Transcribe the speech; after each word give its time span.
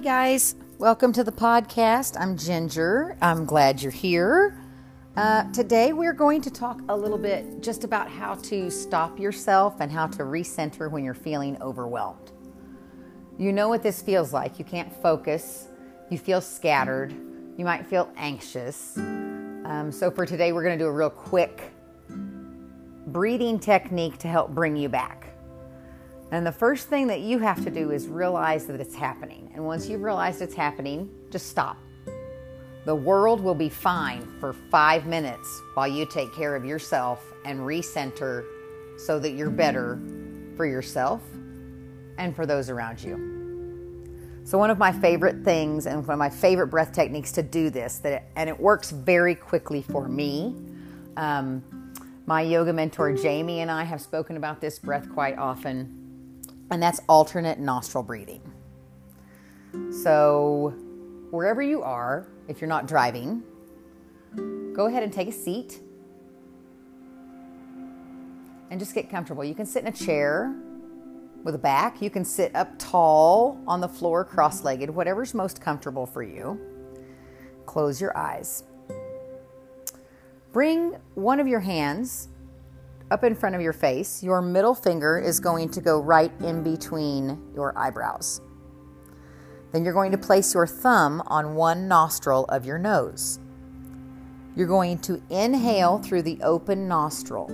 guys. 0.00 0.54
Welcome 0.78 1.12
to 1.12 1.22
the 1.22 1.32
podcast. 1.32 2.16
I'm 2.18 2.36
Ginger. 2.36 3.16
I'm 3.20 3.44
glad 3.44 3.82
you're 3.82 3.92
here. 3.92 4.58
Uh, 5.16 5.44
today, 5.52 5.92
we're 5.92 6.14
going 6.14 6.40
to 6.40 6.50
talk 6.50 6.80
a 6.88 6.96
little 6.96 7.18
bit 7.18 7.60
just 7.60 7.84
about 7.84 8.10
how 8.10 8.36
to 8.36 8.70
stop 8.70 9.18
yourself 9.18 9.80
and 9.80 9.92
how 9.92 10.06
to 10.06 10.22
recenter 10.22 10.90
when 10.90 11.04
you're 11.04 11.14
feeling 11.14 11.60
overwhelmed. 11.60 12.32
You 13.38 13.52
know 13.52 13.68
what 13.68 13.82
this 13.82 14.00
feels 14.00 14.32
like. 14.32 14.58
You 14.58 14.64
can't 14.64 14.92
focus, 15.02 15.68
you 16.10 16.18
feel 16.18 16.40
scattered, 16.40 17.12
you 17.56 17.64
might 17.64 17.86
feel 17.86 18.10
anxious. 18.16 18.96
Um, 18.96 19.90
so, 19.92 20.10
for 20.10 20.24
today, 20.24 20.52
we're 20.52 20.64
going 20.64 20.78
to 20.78 20.84
do 20.84 20.88
a 20.88 20.92
real 20.92 21.10
quick 21.10 21.70
breathing 23.08 23.58
technique 23.58 24.18
to 24.18 24.28
help 24.28 24.50
bring 24.50 24.74
you 24.74 24.88
back. 24.88 25.31
And 26.32 26.46
the 26.46 26.52
first 26.52 26.88
thing 26.88 27.08
that 27.08 27.20
you 27.20 27.38
have 27.40 27.62
to 27.62 27.70
do 27.70 27.90
is 27.90 28.08
realize 28.08 28.64
that 28.64 28.80
it's 28.80 28.94
happening. 28.94 29.50
And 29.54 29.66
once 29.66 29.86
you've 29.86 30.00
realized 30.00 30.40
it's 30.40 30.54
happening, 30.54 31.10
just 31.30 31.50
stop. 31.50 31.76
The 32.86 32.94
world 32.94 33.42
will 33.42 33.54
be 33.54 33.68
fine 33.68 34.26
for 34.40 34.54
five 34.54 35.06
minutes 35.06 35.60
while 35.74 35.86
you 35.86 36.06
take 36.06 36.34
care 36.34 36.56
of 36.56 36.64
yourself 36.64 37.22
and 37.44 37.60
recenter 37.60 38.46
so 38.96 39.18
that 39.18 39.32
you're 39.32 39.50
better 39.50 40.00
for 40.56 40.64
yourself 40.64 41.20
and 42.16 42.34
for 42.34 42.46
those 42.46 42.70
around 42.70 43.02
you. 43.02 43.28
So, 44.44 44.56
one 44.56 44.70
of 44.70 44.78
my 44.78 44.90
favorite 44.90 45.44
things 45.44 45.86
and 45.86 45.98
one 45.98 46.14
of 46.14 46.18
my 46.18 46.30
favorite 46.30 46.68
breath 46.68 46.92
techniques 46.92 47.30
to 47.32 47.42
do 47.42 47.68
this, 47.68 47.98
that 47.98 48.12
it, 48.12 48.22
and 48.36 48.48
it 48.48 48.58
works 48.58 48.90
very 48.90 49.34
quickly 49.34 49.82
for 49.82 50.08
me. 50.08 50.56
Um, 51.16 51.62
my 52.24 52.40
yoga 52.40 52.72
mentor 52.72 53.12
Jamie 53.12 53.60
and 53.60 53.70
I 53.70 53.84
have 53.84 54.00
spoken 54.00 54.36
about 54.36 54.60
this 54.60 54.78
breath 54.78 55.08
quite 55.12 55.38
often 55.38 56.01
and 56.72 56.82
that's 56.82 57.00
alternate 57.08 57.58
nostril 57.58 58.02
breathing. 58.02 58.40
So, 60.02 60.74
wherever 61.30 61.62
you 61.62 61.82
are, 61.82 62.26
if 62.48 62.60
you're 62.60 62.68
not 62.68 62.86
driving, 62.86 63.42
go 64.74 64.86
ahead 64.86 65.02
and 65.02 65.12
take 65.12 65.28
a 65.28 65.32
seat 65.32 65.80
and 68.70 68.80
just 68.80 68.94
get 68.94 69.10
comfortable. 69.10 69.44
You 69.44 69.54
can 69.54 69.66
sit 69.66 69.82
in 69.82 69.88
a 69.88 69.92
chair 69.92 70.54
with 71.44 71.54
a 71.54 71.58
back, 71.58 72.00
you 72.00 72.08
can 72.08 72.24
sit 72.24 72.54
up 72.54 72.70
tall 72.78 73.60
on 73.66 73.80
the 73.80 73.88
floor, 73.88 74.24
cross 74.24 74.64
legged, 74.64 74.88
whatever's 74.88 75.34
most 75.34 75.60
comfortable 75.60 76.06
for 76.06 76.22
you. 76.22 76.58
Close 77.66 78.00
your 78.00 78.16
eyes. 78.16 78.64
Bring 80.52 80.96
one 81.14 81.40
of 81.40 81.46
your 81.46 81.60
hands 81.60 82.28
up 83.12 83.22
in 83.24 83.34
front 83.34 83.54
of 83.54 83.60
your 83.60 83.74
face, 83.74 84.22
your 84.22 84.40
middle 84.40 84.74
finger 84.74 85.18
is 85.18 85.38
going 85.38 85.68
to 85.68 85.80
go 85.82 86.00
right 86.00 86.32
in 86.40 86.62
between 86.62 87.38
your 87.54 87.76
eyebrows. 87.78 88.40
Then 89.70 89.84
you're 89.84 89.92
going 89.92 90.12
to 90.12 90.18
place 90.18 90.54
your 90.54 90.66
thumb 90.66 91.22
on 91.26 91.54
one 91.54 91.88
nostril 91.88 92.46
of 92.46 92.64
your 92.64 92.78
nose. 92.78 93.38
You're 94.56 94.66
going 94.66 94.98
to 95.00 95.22
inhale 95.28 95.98
through 95.98 96.22
the 96.22 96.40
open 96.42 96.88
nostril. 96.88 97.48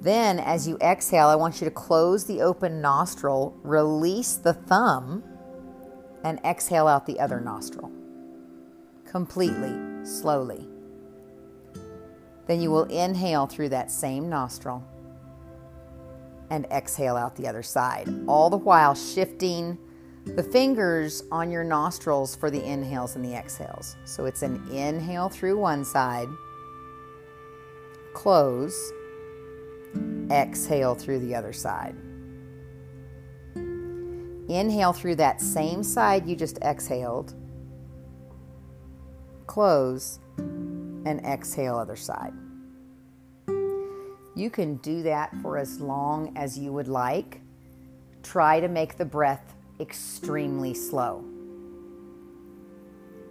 Then, 0.00 0.38
as 0.38 0.68
you 0.68 0.78
exhale, 0.80 1.26
I 1.26 1.34
want 1.34 1.60
you 1.60 1.64
to 1.64 1.72
close 1.72 2.24
the 2.24 2.40
open 2.40 2.80
nostril, 2.80 3.56
release 3.64 4.36
the 4.36 4.54
thumb, 4.54 5.24
and 6.22 6.38
exhale 6.44 6.86
out 6.86 7.06
the 7.06 7.18
other 7.18 7.40
nostril. 7.40 7.90
Completely, 9.04 9.74
slowly. 10.04 10.67
Then 12.48 12.60
you 12.60 12.70
will 12.72 12.86
mm. 12.86 12.90
inhale 12.90 13.46
through 13.46 13.68
that 13.68 13.92
same 13.92 14.28
nostril 14.28 14.82
and 16.50 16.64
exhale 16.72 17.16
out 17.16 17.36
the 17.36 17.46
other 17.46 17.62
side, 17.62 18.08
all 18.26 18.50
the 18.50 18.56
while 18.56 18.94
shifting 18.94 19.78
the 20.24 20.42
fingers 20.42 21.22
on 21.30 21.50
your 21.50 21.62
nostrils 21.62 22.34
for 22.34 22.50
the 22.50 22.62
inhales 22.64 23.16
and 23.16 23.24
the 23.24 23.34
exhales. 23.34 23.96
So 24.04 24.24
it's 24.24 24.42
an 24.42 24.66
inhale 24.70 25.28
through 25.28 25.58
one 25.58 25.84
side, 25.84 26.28
close, 28.14 28.92
exhale 30.30 30.94
through 30.94 31.20
the 31.20 31.34
other 31.34 31.52
side. 31.52 31.94
Inhale 34.48 34.94
through 34.94 35.16
that 35.16 35.42
same 35.42 35.82
side 35.82 36.26
you 36.26 36.34
just 36.34 36.58
exhaled, 36.62 37.34
close, 39.46 40.18
and 41.04 41.24
exhale 41.24 41.76
other 41.76 41.96
side. 41.96 42.32
You 44.34 44.50
can 44.50 44.76
do 44.76 45.02
that 45.02 45.34
for 45.42 45.58
as 45.58 45.80
long 45.80 46.36
as 46.36 46.58
you 46.58 46.72
would 46.72 46.88
like. 46.88 47.40
Try 48.22 48.60
to 48.60 48.68
make 48.68 48.96
the 48.96 49.04
breath 49.04 49.54
extremely 49.80 50.74
slow. 50.74 51.24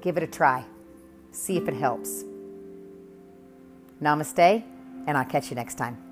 Give 0.02 0.18
it 0.18 0.24
a 0.24 0.28
try. 0.28 0.66
See 1.32 1.58
if 1.58 1.68
it 1.68 1.76
helps. 1.76 2.24
Namaste, 4.02 4.64
and 5.08 5.18
I'll 5.18 5.26
catch 5.26 5.50
you 5.50 5.56
next 5.56 5.76
time. 5.76 6.07